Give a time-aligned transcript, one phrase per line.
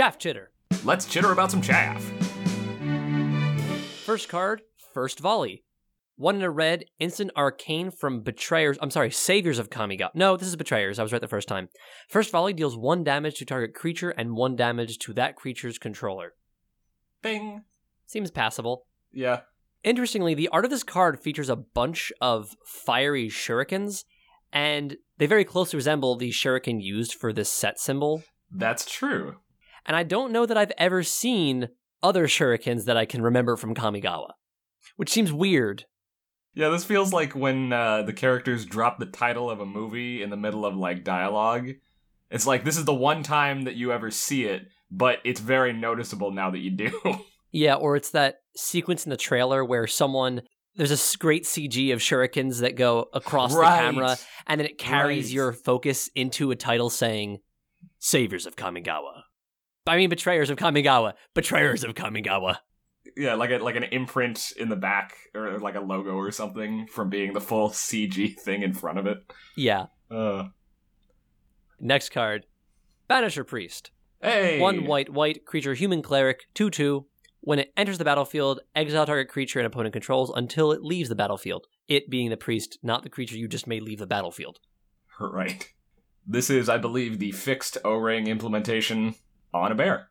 [0.00, 0.50] Chaff Chitter.
[0.82, 2.02] Let's chitter about some chaff.
[4.06, 4.62] First card,
[4.94, 5.62] First Volley.
[6.16, 8.78] One in a red, instant arcane from Betrayers.
[8.80, 10.08] I'm sorry, Saviors of Kamigawa.
[10.14, 10.98] No, this is Betrayers.
[10.98, 11.68] I was right the first time.
[12.08, 16.32] First Volley deals one damage to target creature and one damage to that creature's controller.
[17.20, 17.64] Bing.
[18.06, 18.86] Seems passable.
[19.12, 19.40] Yeah.
[19.84, 24.04] Interestingly, the art of this card features a bunch of fiery shurikens,
[24.50, 28.22] and they very closely resemble the shuriken used for this set symbol.
[28.50, 29.36] That's true.
[29.86, 31.68] And I don't know that I've ever seen
[32.02, 34.30] other shurikens that I can remember from Kamigawa,
[34.96, 35.84] which seems weird.
[36.54, 40.30] Yeah, this feels like when uh, the characters drop the title of a movie in
[40.30, 41.70] the middle of like dialogue.
[42.30, 45.72] It's like this is the one time that you ever see it, but it's very
[45.72, 46.90] noticeable now that you do.
[47.52, 50.42] Yeah, or it's that sequence in the trailer where someone
[50.76, 53.70] there's a great CG of shurikens that go across Right.
[53.86, 54.16] the camera,
[54.46, 55.32] and then it carries Right.
[55.34, 57.38] your focus into a title saying
[57.98, 59.22] "Saviors of Kamigawa."
[59.90, 62.58] I mean, betrayers of Kamigawa, betrayers of Kamigawa.
[63.16, 66.86] yeah, like a like an imprint in the back or like a logo or something
[66.86, 69.18] from being the full CG thing in front of it.
[69.56, 69.86] Yeah.
[70.10, 70.44] Uh,
[71.80, 72.46] Next card,
[73.08, 73.90] Banisher Priest.
[74.22, 77.06] hey, One white, white creature, human cleric, two two.
[77.40, 81.14] When it enters the battlefield, exile target creature an opponent controls until it leaves the
[81.14, 81.66] battlefield.
[81.88, 84.60] It being the priest, not the creature you just made leave the battlefield.
[85.18, 85.66] Right.
[86.26, 89.14] This is, I believe, the fixed O-ring implementation
[89.52, 90.08] on a bear.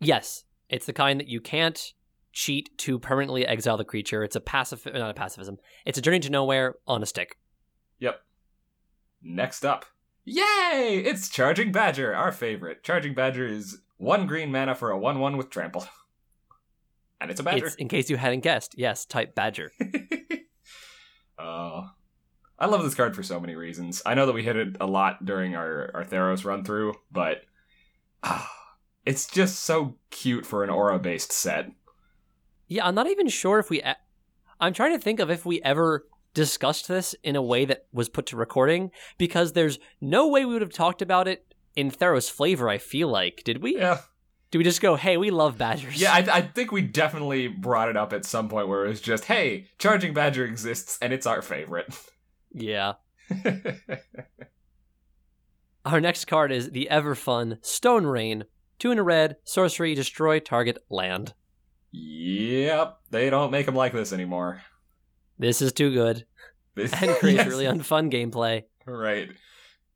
[0.00, 1.92] Yes, it's the kind that you can't
[2.32, 4.24] cheat to permanently exile the creature.
[4.24, 5.58] It's a passive, not a pacifism.
[5.84, 7.38] It's a journey to nowhere on a stick.
[7.98, 8.20] Yep.
[9.22, 9.84] Next up.
[10.24, 11.02] Yay!
[11.04, 12.82] It's Charging Badger, our favorite.
[12.84, 15.86] Charging Badger is one green mana for a 1 1 with trample.
[17.20, 17.66] And it's a badger.
[17.66, 18.74] It's in case you hadn't guessed.
[18.76, 19.70] Yes, type badger.
[21.38, 21.90] Oh.
[22.58, 24.02] I love this card for so many reasons.
[24.06, 27.38] I know that we hit it a lot during our, our Theros run through, but
[28.22, 28.51] ah,
[29.04, 31.70] it's just so cute for an aura based set.
[32.68, 33.82] Yeah, I'm not even sure if we.
[34.60, 38.08] I'm trying to think of if we ever discussed this in a way that was
[38.08, 42.30] put to recording because there's no way we would have talked about it in Theros
[42.30, 42.68] flavor.
[42.68, 43.76] I feel like did we?
[43.76, 44.00] Yeah.
[44.50, 45.98] Do we just go, hey, we love badgers?
[46.00, 49.00] Yeah, I, I think we definitely brought it up at some point where it was
[49.00, 51.86] just, hey, Charging Badger exists and it's our favorite.
[52.52, 52.92] yeah.
[55.84, 58.44] Our next card is the ever fun Stone Rain.
[58.82, 61.34] Two in a red, sorcery, destroy target land.
[61.92, 64.60] yep, they don't make them like this anymore.
[65.38, 66.26] This is too good
[66.74, 67.46] This- and creates Yes.
[67.46, 68.64] really unfun gameplay.
[68.84, 69.28] Right.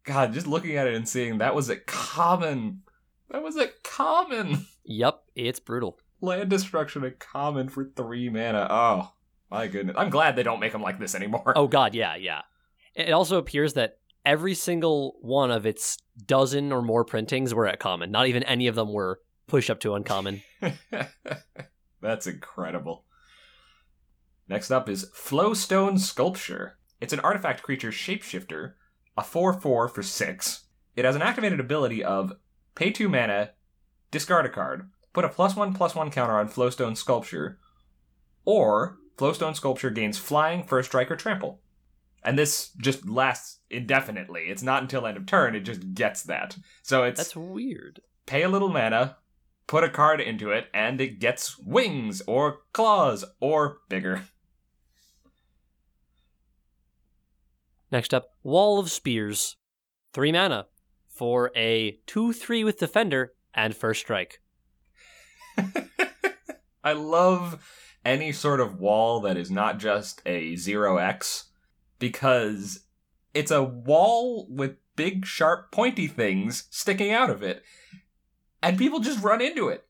[0.04, 2.82] God, just looking at it and seeing that was a common.
[3.30, 4.66] That was a common.
[4.84, 5.98] Yep, it's brutal.
[6.20, 8.68] Land destruction a common for three mana.
[8.70, 9.10] Oh,
[9.50, 9.96] my goodness.
[9.98, 11.54] I'm glad they don't make them like this anymore.
[11.56, 12.42] Oh god, yeah, yeah.
[12.94, 17.78] It also appears that every single one of its dozen or more printings were at
[17.78, 18.10] common.
[18.10, 20.42] Not even any of them were push up to uncommon.
[22.02, 23.04] That's incredible.
[24.48, 26.78] Next up is Flowstone Sculpture.
[27.00, 28.74] It's an artifact creature shapeshifter,
[29.16, 30.64] a 4 4 for 6.
[30.96, 32.32] It has an activated ability of
[32.74, 33.52] pay 2 mana,
[34.10, 37.58] discard a card, put a plus 1 plus 1 counter on Flowstone Sculpture,
[38.44, 41.60] or Flowstone Sculpture gains flying, first strike, or trample.
[42.26, 44.46] And this just lasts indefinitely.
[44.48, 46.56] It's not until end of turn, it just gets that.
[46.82, 48.00] So it's That's weird.
[48.26, 49.18] pay a little mana,
[49.68, 54.24] put a card into it, and it gets wings or claws or bigger.
[57.92, 59.56] Next up, Wall of Spears.
[60.12, 60.66] Three mana
[61.08, 64.40] for a 2 3 with Defender and First Strike.
[66.82, 67.64] I love
[68.04, 71.44] any sort of wall that is not just a 0x
[71.98, 72.80] because
[73.34, 77.62] it's a wall with big, sharp, pointy things sticking out of it.
[78.62, 79.86] And people just run into it.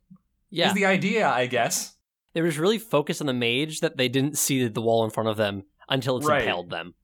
[0.51, 0.69] Yeah.
[0.69, 1.95] Is the idea, I guess.
[2.35, 5.11] they were just really focused on the mage that they didn't see the wall in
[5.11, 6.43] front of them until it's Right.
[6.43, 6.95] impaled them.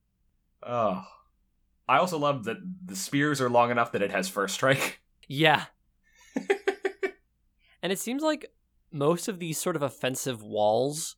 [0.63, 1.05] Oh.
[1.89, 5.01] I also love that the spears are long enough that it has first strike.
[5.29, 5.65] Yeah.
[7.83, 8.47] and it seems like
[8.93, 11.17] most of these sort of offensive walls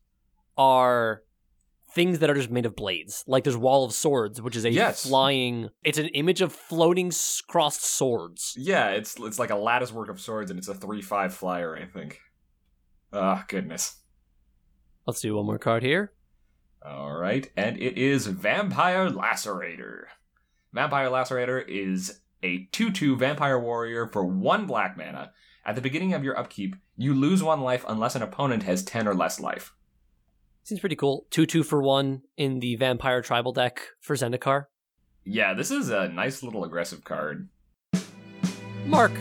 [0.57, 1.23] are
[1.95, 3.23] things that are just made of blades.
[3.25, 5.07] Like there's Wall of Swords, which is a Yes.
[5.07, 5.69] flying.
[5.83, 7.11] It's an image of floating
[7.47, 8.53] crossed swords.
[8.57, 11.85] Yeah, it's it's like a lattice work of swords, and it's a three-five flyer, I
[11.85, 12.19] think.
[13.11, 14.01] Ah, goodness.
[15.07, 16.11] Let's do one more card here.
[16.85, 20.03] All right, and it is Vampire Lacerator.
[20.73, 25.31] Vampire Lacerator is a 2-2 vampire warrior for one black mana.
[25.65, 29.07] At the beginning of your upkeep, you lose one life unless an opponent has 10
[29.07, 29.73] or less life.
[30.65, 31.27] Seems pretty cool.
[31.29, 34.65] Two two for one in the vampire tribal deck for Zendikar.
[35.23, 37.49] Yeah, this is a nice little aggressive card.
[38.87, 39.11] Mark,